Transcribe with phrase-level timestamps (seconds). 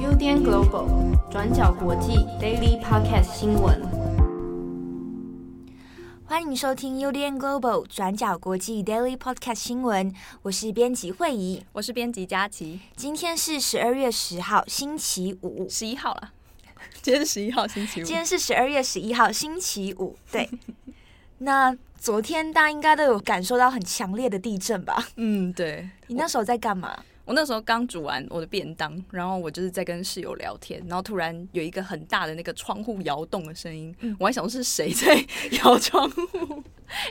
[0.00, 3.82] UDN Global 转角国际 Daily Podcast 新闻，
[6.24, 10.10] 欢迎收听 UDN Global 转角国际 Daily Podcast 新闻。
[10.40, 12.80] 我是编辑慧仪，我是编辑佳琪。
[12.96, 16.32] 今天是十二月十号，星期五，十一号了。
[17.02, 18.04] 今天是十一号星期五。
[18.04, 20.16] 今天是十二月十一号星期五。
[20.32, 20.48] 对，
[21.38, 25.04] 那昨天大家应该都有感受到很强烈的地震吧？
[25.16, 25.88] 嗯，对。
[26.06, 26.96] 你那时候在干嘛？
[27.24, 35.16] 我那时候刚煮完我的便当，然后我就是在跟室友聊天，然后突然有一个很大的那个窗户摇动的声音，嗯、我还想说是谁在
[35.64, 36.62] 摇窗户？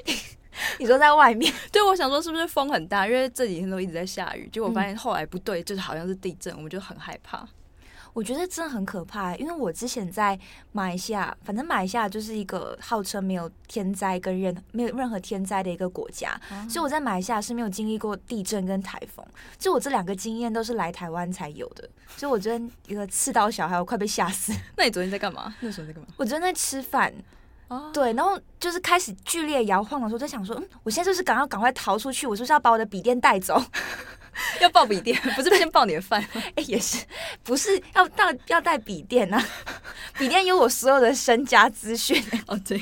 [0.79, 1.53] 你说在外面？
[1.69, 3.05] 对，我想说是不是风很大？
[3.05, 7.45] 因为这几天都一直在下雨，结果我发现后来不对，就是好像是地震，我们就很害怕。
[8.15, 10.39] 我觉得真的很可怕，因为我之前在
[10.71, 19.25] 马来西亚，反正马来西亚就是一个号称没有天灾跟任没有任何天灾的一个国家，啊、所以我在马来西亚是没有经历过地震跟台风，
[19.59, 24.53] 就我这两个经验都是来台湾才有的，所以我觉得一个刺刀小孩，我快被吓死。
[24.77, 25.53] 那你昨天在干嘛？
[25.59, 26.07] 那时候在干嘛？
[26.15, 27.13] 我昨天在吃饭。
[27.67, 27.91] Oh.
[27.91, 33.59] 对，然后就是开始剧烈摇晃的时候，在想说，嗯，我现在就是赶要赶快逃出去，我是不是要把我的笔电带走？
[34.61, 36.23] 要抱笔电，不是先抱你的饭？
[36.55, 37.03] 哎，也是，
[37.43, 39.43] 不是要带要带笔电啊？
[40.17, 42.21] 笔电有我所有的身家资讯。
[42.47, 42.81] 哦，oh, 对，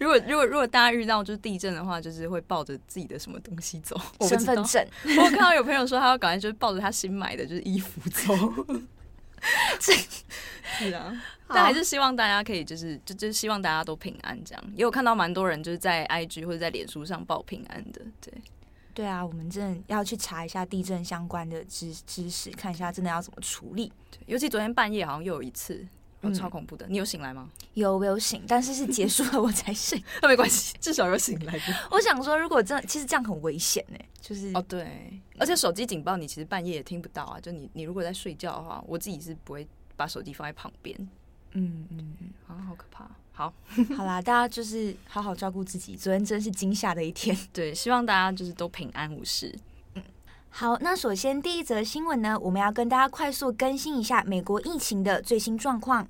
[0.00, 4.00] 如果如果如果大家遇到就是地震的话，就是会抱着自己的什么东西走？
[4.28, 4.86] 身份证。
[5.18, 8.34] 我看到有朋友说，他要赶快就是抱着他新买的就是衣服走。
[9.78, 9.92] 这
[10.78, 11.12] 是啊。
[11.46, 18.32] 但还是希望大家可以，就是就就希望大家都平安，这样也有看到蛮多人就是在 IG 或者在脸书上报平安的，对
[18.94, 23.92] 对啊，我们真的要去查一下地震相关的知知识，看一下真的要怎么处理。
[24.10, 25.84] 对，尤其昨天半夜好像又有一次，
[26.22, 26.86] 嗯，超恐怖的。
[26.88, 27.50] 你有醒来吗？
[27.74, 30.00] 有，我有醒，但是是结束了 我才醒。
[30.22, 31.60] 那 没关系，至少有醒来。
[31.90, 37.40] 我想说，如果真的，其实这样很危险呢，就是哦对，而且手机警报你其实半夜也听不到啊。
[37.40, 40.96] 就你你如果在睡觉的话，我自己是不会把手机放在旁边。
[41.56, 43.10] 嗯嗯嗯，啊，好可怕！
[43.36, 43.52] 好，
[43.96, 45.96] 好啦，大家就是好好照顾自己。
[45.96, 49.52] 昨天真是惊吓的一天， 对，希望大家就是都平安无事。
[49.94, 50.02] 嗯，
[50.50, 56.06] 好，那首先第一则新闻呢，我们要跟大家快速更新一下美国疫情的最新状况。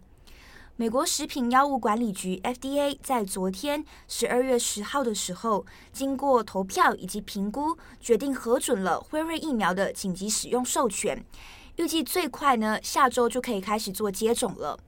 [0.77, 11.25] 美国食品药物管理局 FDA 在昨天十二月十号的时候，经过投票以及评估，决定核准了辉瑞疫苗的紧急使用授权，
[11.77, 14.79] 预计最快呢下周就可以开始做接种了。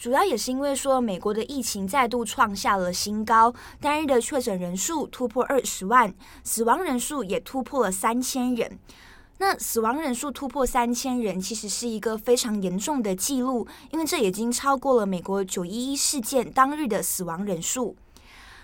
[0.00, 3.52] 主要也是因为说，美国的疫情再度创下了新高，
[3.82, 8.78] 单日的确诊人数突破二十万，死亡人数也突破了三千人。
[9.36, 17.94] 那死亡人数突破三千人，其实是一个非常严重的记录，因为这已经超过了美国九一一事件当日的死亡人数。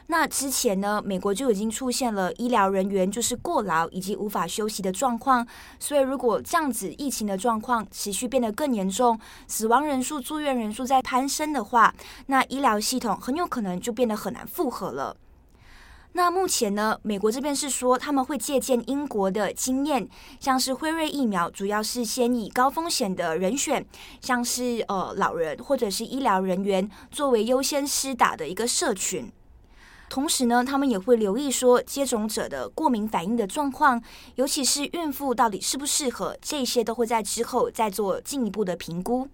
[0.09, 5.47] 那之前呢，美国就已经出现了医疗人员就是过劳以及无法休息的状况，
[5.81, 9.19] 所以如果这样子疫情的状况持续变得更严重，
[9.49, 11.93] 死亡人数、住院人数在攀升的话，
[12.27, 15.17] 那医疗系统很有可能就变得很难负荷了。
[16.13, 20.09] 那目前呢，美国这边是说他们会借鉴英国的经验，
[20.41, 23.85] 像是辉瑞疫苗，主要是先以高风险的人选，
[24.23, 29.31] 像是呃老人或者是医疗人员作为优先施打的一个社群。
[30.09, 34.03] 同时呢，他们也会留意说接种者的过敏反应的状况，
[34.37, 39.29] 尤其是孕妇到底适不适合，这些都会在之后再做进一步的评估。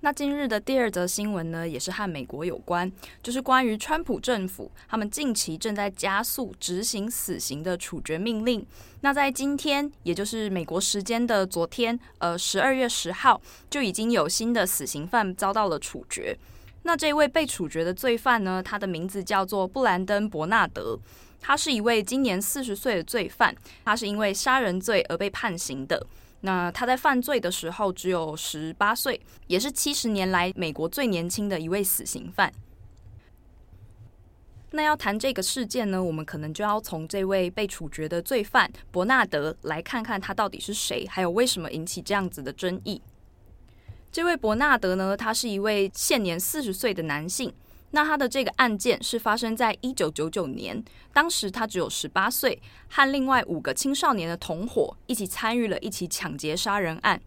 [0.00, 8.66] 那今日的第二则新闻呢，也是和美国有关，就是关于川普政府他们近期正在加速执行死刑的处决命令。
[9.00, 13.40] 那在今天，也就是美国时间的昨天，呃，十二月十号，
[13.70, 16.38] 就已经有新的死刑犯遭到了处决。
[16.86, 20.98] 那这位被处决的罪犯呢，他的名字叫做布兰登·伯纳德，
[21.40, 26.06] 他是一位今年四十岁的罪犯，他是因为杀人罪而被判刑的。
[26.42, 32.52] 那他在犯罪的时候只有十八岁，也是七十年来美国最年轻的一位死刑犯。
[34.72, 43.00] 那要谈这个事件呢，我们可能就要从这位被处决的罪犯伯纳德来看看他到底是谁，还有为什么引起这样子的争议。
[44.14, 47.52] 这位伯纳德呢，他是一位现年四十岁的男性。
[47.90, 57.20] 那他的这个案件是发生在一九九九年，当时他只有十八岁，和另外五个青少年的同伙一起参与了一起抢劫杀人案。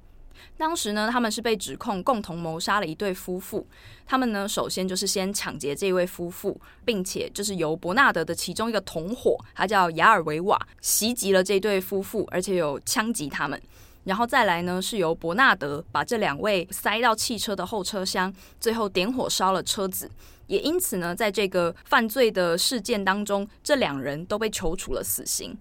[0.56, 3.68] 当时呢，他们是被指控共同谋杀了一对夫妇。
[4.06, 13.62] 他们呢，首先就是先抢劫这位夫妇，并且就是由伯纳德的其中一个同伙，他叫亚尔维瓦，袭击了这对夫妇，而且有枪击他们。
[14.08, 20.10] 然后再来呢，是由伯纳德把这两位塞到汽车的后车厢，最后点火烧了车子。
[20.48, 25.58] 也因此呢，在这个犯罪的事件当中，这两人都被求处了死刑。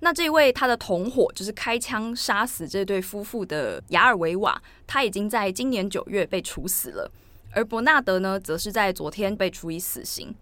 [0.00, 7.10] 那这位他的同伙就是开枪杀死这对夫妇的亚尔维瓦，他已经在今年九月被处死了，
[7.52, 10.34] 而伯纳德呢，则是在昨天被处以死刑。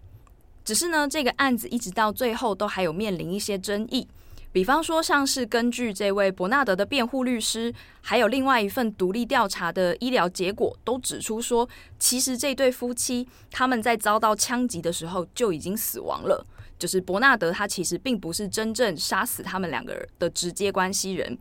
[0.64, 4.08] 只是呢，这个案子一直到最后都还有面临一些争议，
[4.56, 7.70] 比方说像是根据这位伯纳德的辩护律师，
[8.00, 11.68] 还有另外一份独立调查的医疗结果，都指出说，
[11.98, 16.42] 其实这对夫妻他们在遭到枪击的时候就已经死亡了。
[16.78, 21.36] 就是伯纳德，他其实并不是真正杀死他们两个人的直接关系人，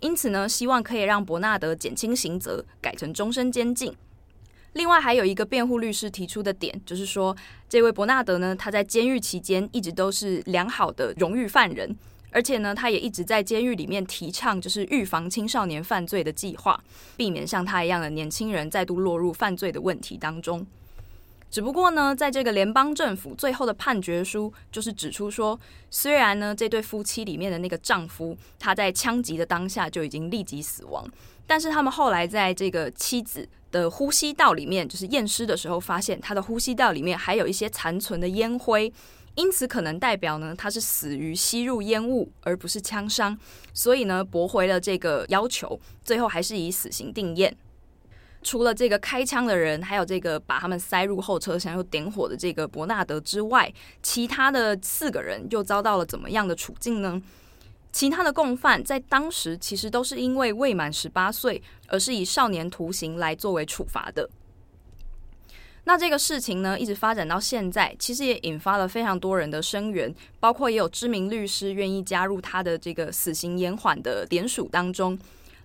[0.00, 3.94] 因此呢，希望可以让伯纳德减轻刑责，改成终身监禁。
[4.72, 7.36] 另外，还有一个辩护律师提出的点，就是说，
[7.68, 11.96] 这位伯纳德呢，他在监狱期间一直都是良好的荣誉犯人，
[12.30, 16.78] 而且呢，他也一直在监狱里面提倡就是预防青少年犯罪的计划，
[17.16, 20.66] 避免像他一样的年轻人再度落入犯罪的问题当中。
[21.50, 25.58] 只不过呢，在这个联邦政府最后的判决书，就是指出说，
[25.90, 31.10] 虽然呢，这对夫妻里面的那个丈夫他在枪击的当下就已经立即死亡，
[31.46, 38.92] 但是他们后来在这个妻子的呼吸道里面，就是验尸的时候，发现他的呼吸道里面还有一些残存的烟灰，
[39.38, 43.38] 因此可能代表呢，他是死于吸入烟雾，而不是枪伤，
[43.72, 47.52] 所以呢，驳回了这个要求，最后还是以死刑定谳。
[48.42, 57.22] 除了这个开枪的人，还有这个把他们塞入后车厢又点火的这个伯纳德之外，其他的四个人又遭到了怎么样的处境呢？
[57.92, 64.28] 其他的共犯在当时其实都是因为未满十八岁，而是以少年徒刑来作为处罚的。
[65.88, 75.18] 那这个事情呢，一直发展到现在，其实也引发了非常多人的声援，包括也有知名律师愿意加入他的这个死刑延缓的联署当中。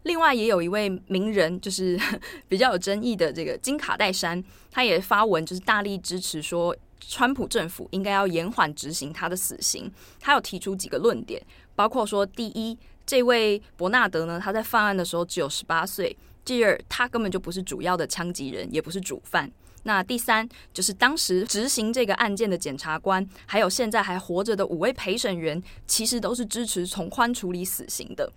[0.03, 1.99] 另外也有一位名人，就是
[2.47, 4.41] 比较有争议的这个金卡戴珊，
[4.71, 6.73] 他也发文就是大力支持说，
[7.05, 9.91] 川普政府应该要延缓执行他的死刑。
[10.21, 16.15] 他有提出几个论点，包括说，第一，这位伯纳德呢，他在犯案的时候只有十八岁；
[16.45, 19.51] 第二，他根本就不是主要的枪击人，也不是主犯。
[19.83, 28.31] 那第三，就是当时执行这个案件的检察官，还有现在还活着的五位陪审员，其实都是支持从宽处理死刑的。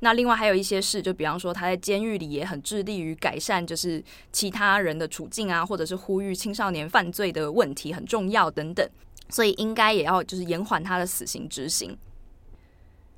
[0.00, 4.02] 那另外还有一些事，就比方说他在监狱里也很致力于改善，就是
[4.32, 8.88] 其他人的处境啊，或者是呼吁青少年犯罪的问题很重要等等，
[9.28, 11.96] 所以应该也要就是延缓他的死刑执行。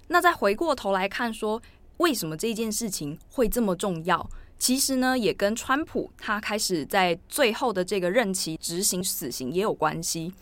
[0.09, 1.63] 那再回过头来看说，
[1.99, 4.29] 为什么这件事情会这么重要？
[4.63, 10.33] 其实呢，也跟川普他开始在最后的这个任期执行死刑也有关系。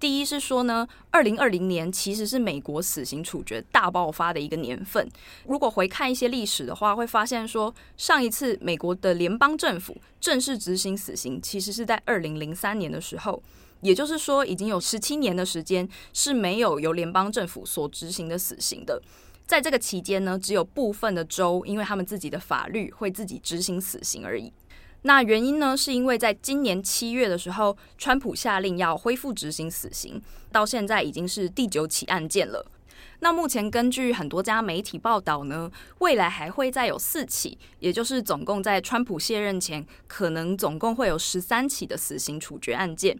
[0.00, 5.08] 第一是说呢，二零二零年其实是美国死刑处决大爆发的一个年份。
[5.46, 13.40] 如果回看一些历史的话，会发现说，上一次美国的联邦政府正式执行死刑，其实是在二零零三年的时候。
[13.80, 19.00] 也就是说，已经有十七年的时间是没有由联邦政府所执行的死刑的。
[19.48, 24.52] 在这个期间呢，只有部分的州因为他们自己的法律会自己执行死刑而已。
[25.02, 30.20] 那原因呢，是因为在今年七月的时候，川普下令要恢复执行死刑，
[30.52, 32.70] 到现在已经是第九起案件了。
[33.20, 35.70] 那目前根据很多家媒体报道呢，
[36.00, 43.18] 未来还会再有四起，也就是总共在川普卸任前，可能总共会有十三起的死刑处决案件。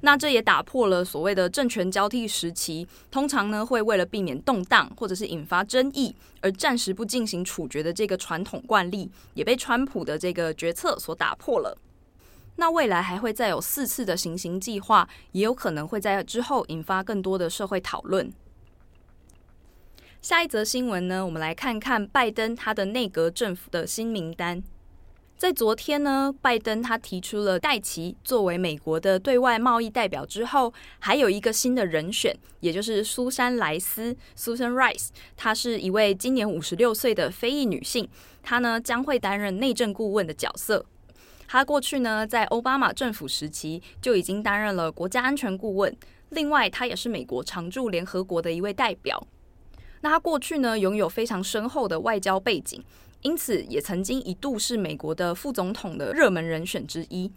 [0.00, 11.76] 那这也打破了所谓的政权交替时期，通常呢会为了避免动荡或者是引发争议而暂时不进行处决的这个传统惯例，也被川普的这个决策所打破了。
[12.56, 18.32] 那未来还会再有四次的行刑计划，也有可能会在之后引发更多的社会讨论。
[20.22, 24.62] 下一则新闻呢，我们来看看拜登他的内阁政府的新名单。
[25.36, 35.08] 在昨天呢，拜登他提出了戴奇作为美国的对外贸易代表之后，还有一个新的人选，也就是苏珊莱斯 （Susan Rice）。
[35.36, 38.08] 她是一位今年五十六岁的非裔女性，
[38.42, 40.82] 她呢将会担任内政顾问的角色。
[41.46, 45.94] 她过去呢在奥巴马政府时期就已经担任了国家安全顾问，
[46.30, 49.22] 另外她也是美国常驻联合国的一位代表。
[50.00, 52.82] 那她过去呢拥有非常深厚的外交背景。
[53.26, 57.28] 因此，也曾经一度是美国的副总统的热门人选之一。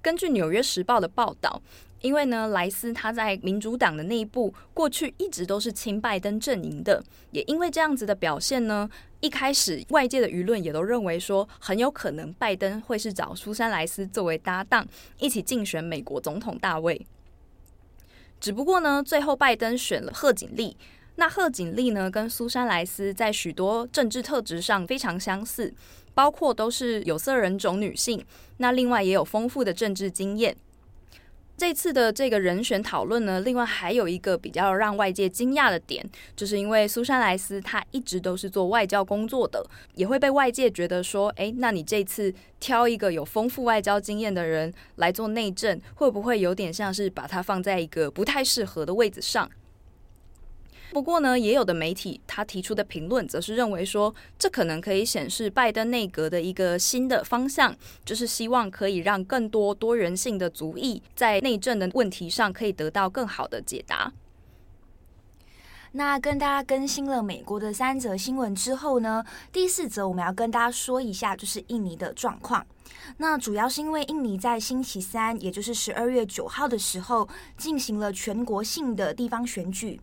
[0.00, 1.60] 根据《纽约时报》的报道，
[2.00, 8.88] 因为呢，莱斯他在民主党的内部过去一直都是亲拜登阵营的，也因为这样子的表现呢，
[9.20, 17.06] 一开始外界的舆论也都认为说，很有可能拜登会是找苏珊·莱斯作为搭档，一起竞选美国总统大位。
[18.40, 20.74] 只不过呢，最后拜登选了贺锦丽。
[21.16, 25.72] 那贺锦丽呢，跟苏珊莱斯在许多政治特质上非常相似，
[26.12, 28.24] 包括都是有色人种女性。
[28.56, 30.56] 那另外也有丰富的政治经验。
[31.56, 36.04] 这次的这个人选讨论呢，另外还有一个比较让外界惊讶的点，
[36.34, 49.48] 就是因为苏珊莱斯她一直都是做外交工作的，也会被外界觉得说，诶，那你这次挑一个有丰富外交经验的人来做内政，会不会有点像是把他放在一个不太适合的位置上？
[50.92, 57.74] 不过呢，也有的媒体他提出的评论，则是认为说，这可能可以显示拜登内阁的一个新的方向，
[58.04, 64.12] 就是希望可以让更多多元性的族裔在内政的问题上可以得到更好的解答。
[65.96, 72.66] 那跟大家更新了美国的三则新闻之后呢，第四则我们要跟大家说一下，就是印尼的状况。
[73.18, 80.00] 那主要是因为印尼在星期三，也就是十二月九号的时候，进行了全国性的地方选举。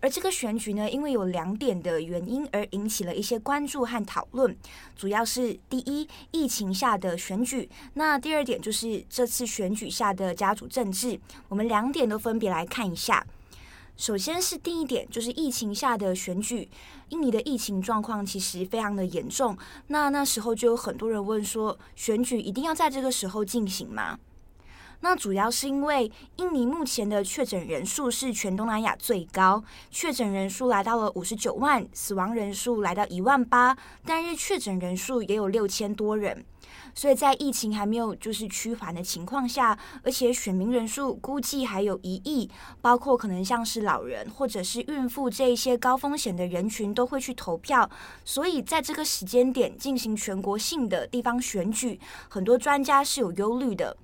[0.00, 4.54] 而这个选举呢，因为有两点的原因而引起了一些关注和讨论，
[4.94, 11.18] 主要是第一，疫情下的选举；那第二点就是这次选举下的家族政治。
[11.48, 13.26] 我们两点都分别来看一下。
[13.96, 16.68] 首先是第一点，就是疫情下的选举，
[17.10, 19.56] 印尼的疫情状况其实非常的严重。
[19.86, 24.18] 那那时候就有很多人问说，选举一定要在这个时候进行吗？
[25.00, 36.44] 那主要是因为印尼目前的确诊人数是全东南亚最高，确诊人数来到了五十九万，死亡人数来到一万八，单日确诊人数也有六千多人。
[36.94, 42.48] 所以在疫情还没有就是趋缓的情况下，而且选民人数估计还有一亿，
[42.80, 47.88] 包括可能像是老人或者是孕妇这一些高风险的人群都会去投票，
[48.24, 51.98] 所以在这个时间点进行全国性的地方选举，
[52.28, 53.96] 很多专家是有忧虑的。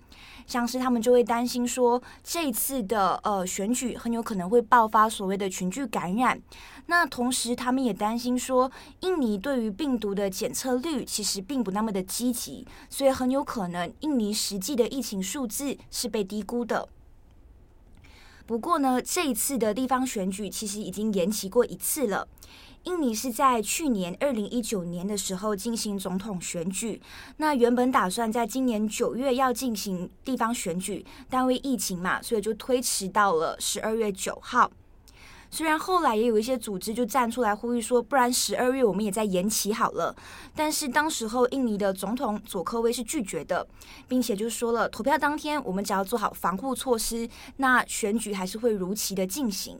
[0.50, 6.42] 像是他们就会担心说，这次的呃选举很有可能会爆发所谓的群聚感染。
[6.86, 8.68] 那同时，他们也担心说，
[9.02, 16.88] 印尼对于病毒的检测率其实并不那么的积极，所以很有可能印尼实际的疫情数字是被低估的。
[18.44, 22.26] 不过呢，这一次的地方选举其实已经延期过一次了。
[22.84, 27.00] 印尼是在去年二零一九年的时候进行总统选举，
[27.36, 34.70] 那原本打算在今年九月要进行地方选举，但为疫情嘛，所以就推迟到了十二月九号。
[35.52, 40.14] 虽然后来也有一些组织就站出来呼吁说，不然十二月我们也在延期好了，
[40.54, 43.66] 但是当时候印尼的总统佐科威是拒绝的，
[44.08, 49.78] 并且就说了，投票当天我们只要做好防护措施，那选举还是会如期的进行。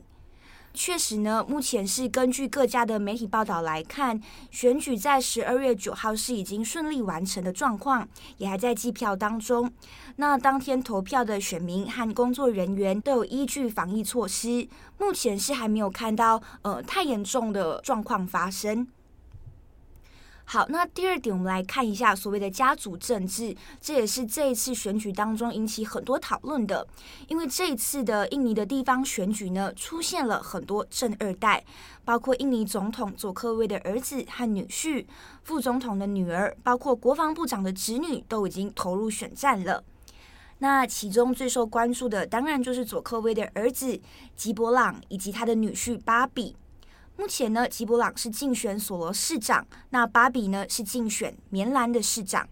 [0.73, 9.71] 确实呢，目前是根据各家的媒体报道来看，选举在十二月九号是已经顺利完成的状况，也还在计票当中。
[10.15, 18.87] 那当天投票的选民和工作人员都有依据防疫措施，目前是还没有看到呃太严重的状况发生。
[20.51, 26.85] 好，那第二点，我们来看一下所谓的家族政治，这也是这一次选举当中引起很多讨论的。
[27.29, 31.63] 因为这一次的印尼的地方选举呢，出现了很多政二代，
[32.03, 35.05] 包括印尼总统佐科威的儿子和女婿，
[35.41, 39.81] 副总统的女儿，包括国防部长的侄女，都已经投入选战了。
[40.57, 43.97] 那其中最受关注的，当然就是佐科威的儿子
[44.35, 46.57] 吉伯朗以及他的女婿巴比。
[47.21, 52.49] 目前呢，吉布朗是竞选索罗市长，那巴比呢是竞选棉兰的市长。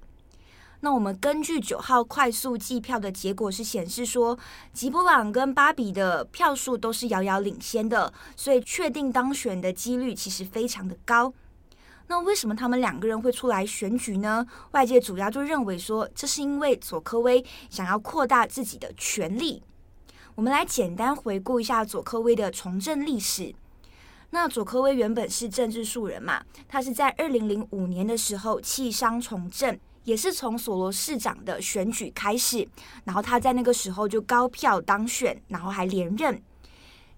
[0.81, 4.37] 那我们根据九号快速计票的结果是显示说，
[4.71, 11.33] 吉布朗跟巴比的票数都是遥遥领先的，所以确定当选的几率其实非常的高。
[12.05, 14.45] 那为什么他们两个人会出来选举呢？
[14.73, 19.63] 外界主要就认为说，这是因为佐科威想要扩大自己的权力。
[20.35, 23.55] 我们来简单回顾一下佐科威的从政历史。
[24.31, 32.67] 那佐科威原本是政治素人嘛，他是在二零零五年的时候弃商从政，也是从索罗市长的选举开始，
[33.05, 36.39] 然后他在那个时候就高票当选，然后还连任。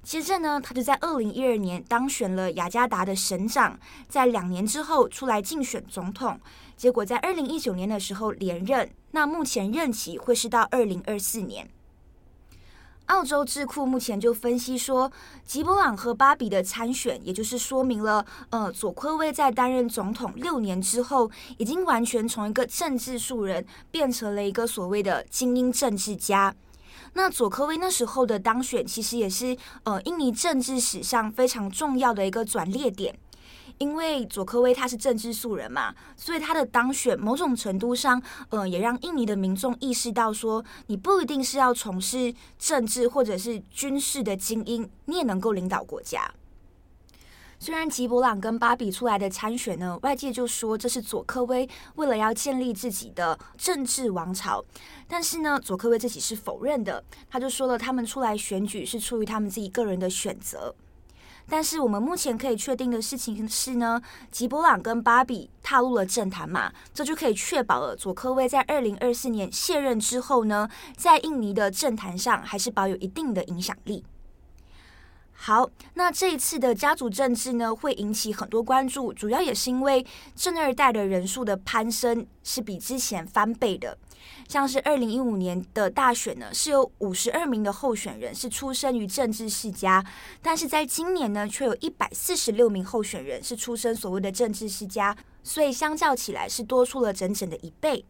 [0.01, 3.77] 接着呢，他就在二零一二年当选了雅加达的省长，
[4.07, 6.39] 在两年之后出来竞选总统，
[6.75, 11.69] 结果在二零一九年的时候连任，那目前任期会是到二零二四年。
[13.11, 15.11] 澳洲智库目前就分析说，
[15.45, 26.55] 吉伯朗和巴比的参选，也就是说明了，呃，佐科威在担任总统六年之后，已经完全从一个政治素人变成了一个所谓的精英政治家。
[27.13, 33.13] 那佐科威那时候的当选，其实也是呃印尼政治史上非常重要的一个转捩点。
[33.81, 46.31] 因为佐科威他是政治素人嘛，所以他的当选某种程度上，呃，也让印尼的民众意识到说，你不一定是要从事政治或者是军事的精英，你也能够领导国家。
[47.57, 54.63] 虽然吉伯朗跟芭比出来的参选呢，外界就说这是佐科威为了要建立自己的政治王朝，
[55.07, 57.03] 但是呢，佐科威自己是否认的。
[57.27, 60.75] 他就说了，他们出来选举是出于他们自己个人的选择。
[61.51, 74.05] 但是我们目前可以确定的事情是呢，吉布朗跟芭比踏入了政坛嘛，这就可以确保了佐科威在二零二四年卸任之后呢，在印尼的政坛上还是保有一定的影响力。
[75.43, 80.05] 好，那这一次的家族政治呢，会引起很多关注，主要也是因为
[80.36, 83.98] 政二代的人数的攀升是比之前翻倍的。
[84.48, 90.05] 像是二零一五年的大选呢，是有五十二名的候选人是出生于政治世家，
[90.43, 98.05] 但是在今年呢，却有一百四十六名候选人是出身所谓的政治世家，所以相较起来是多出了整整的一倍。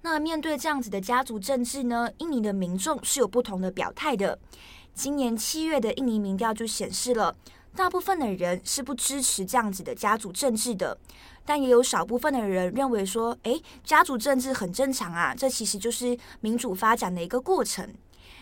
[0.00, 4.38] 那面对这样子的家族政治呢，印尼的民众是有不同的表态的。
[4.98, 7.36] 今年七月的印尼民调就显示了，
[7.76, 10.98] 大部分的人是不支持这样子的家族政治的，
[11.44, 17.94] 但也有少部分的人认为说，诶，家族政治很正常啊，这其实就是民主发展的一个过程。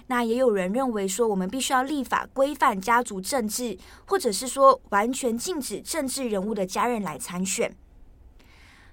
[0.07, 7.77] 那也有人认为说，我们必须要立法规范家族政治，或者是说完全禁止政治人物的家人来参选。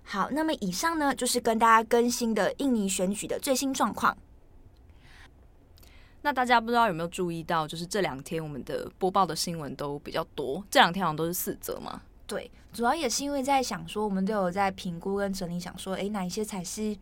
[0.03, 4.17] 好，那么以上呢，就是跟大家更新的印尼选举的最新状况。
[6.23, 12.01] 那大家不知道有没有注意到，就是这两天我们的播报的新闻都比较多，这两天好像都是四则嘛。
[12.25, 16.95] 对，主要也是因为在想说，我们都有在评估跟整理，想说，哎，哪一些才是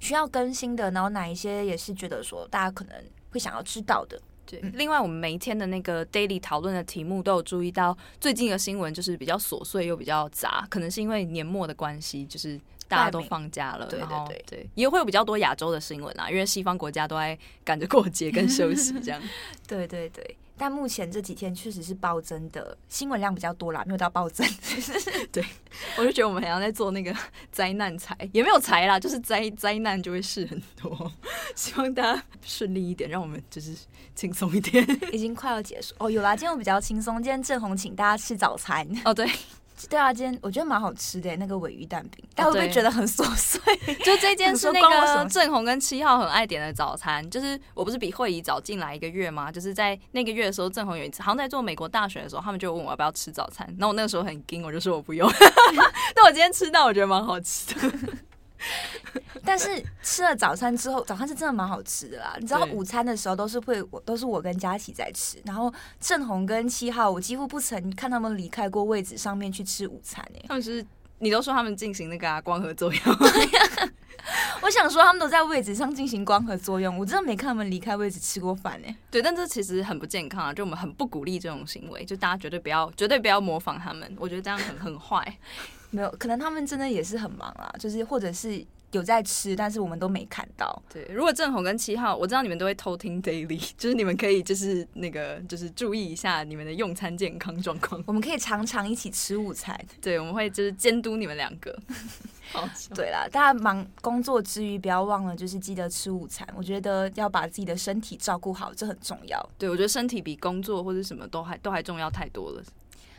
[0.00, 2.96] 需要更新的，然后哪一些也是觉得说大家可能
[3.30, 4.18] 会想要知道的。
[4.46, 12.58] 对，另外我们每一天的那个 daily 讨论的题目都有注意到，最近的新闻就是比较琐碎又比较杂，可能是因为年末的关系，就是。
[12.92, 19.20] 大家都放假了，对对对，对，也会有比较多亚洲的新闻啊，因为西方国家都在赶着过节跟休息这样。
[19.66, 24.46] 对对对，但目前这几天确实是暴增的新闻量比较多啦，没有到暴增。
[25.32, 25.42] 对，
[25.96, 27.14] 我就觉得我们好像在做那个
[27.50, 31.10] 灾难财，也没有财啦，就是灾灾难就会事很多。
[31.56, 33.74] 希望大家顺利一点，让我们就是
[34.14, 34.86] 轻松一点。
[35.10, 39.26] 已经快要结束哦，有啦，今天我比较轻松，今天正红请大家吃早餐哦，对。
[39.90, 43.60] 对啊，今天我觉得蛮好吃的那个尾鱼蛋饼，但我会不会觉得很琐碎？
[44.04, 49.50] 就这件 是那个正红跟七号很爱点的早餐，就是我不是比慧仪早进来一个月吗？
[49.50, 55.28] 就是在那个月的时候，正红有一次好像在做美国大选的时候，他们就问我要不要吃早餐，然后我那个时候很惊，我就说我不用。
[56.14, 57.98] 但我今天吃到，我觉得蛮好吃的。
[59.44, 62.36] 但是吃了早餐之后，早餐是真的蛮好吃的啦。
[62.38, 70.44] 你知道午餐的时候都是会我都是我跟佳琪在吃，然后正红跟七号我几乎不曾看他们离开过位置上面去吃午餐诶、欸。
[70.48, 70.84] 他们是
[71.18, 73.02] 你都说他们进行那个、啊、光合作用，
[74.62, 78.96] 我想说他们都在位置上进行光合作用，我真的没看他们离开位置吃过饭诶、欸。
[79.10, 85.38] 对，但这其实很不健康啊，就我们很不鼓励这种行为，就大家绝对不要绝对不要模仿他们，我觉得这样很很坏。
[85.92, 88.66] 没有，可能他们真的也是很忙啊，就是或者是。
[88.92, 90.82] 有在吃，但是我们都没看到。
[90.92, 98.04] 对，如果正红跟七号，我知道你们都会偷听 daily， 就是你们可以就是那个就是注意一下你们的用餐健康状况。
[98.06, 99.74] 我们可以常常一起吃午餐。
[100.02, 101.74] 对，我们会就是监督你们两个。
[102.52, 106.46] 好，对啦，大家忙工作之余，不要忘了就是记得吃午餐。
[106.54, 109.50] 我觉得要把自己的身体照顾好，这很重要。
[109.56, 112.62] 对，我觉得身体比工作或者什么都还都还重要太多了。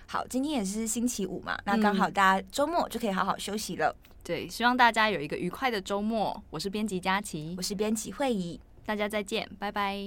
[0.08, 3.96] 好，今天也是星期五嘛，那刚好大家周末就可以好好休息了。
[4.24, 6.42] 对，希望大家有一个愉快的周末。
[6.50, 9.98] 我是编辑佳琪，我是编辑慧仪，大家再见，拜拜。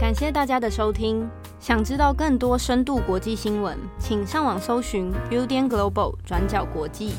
[0.00, 1.28] 感谢大家的收听。
[1.60, 7.14] 想知道更多深度国际新闻，请上网搜寻 Udan Global 转角国际。